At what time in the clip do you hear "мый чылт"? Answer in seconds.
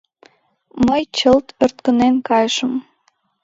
0.87-1.47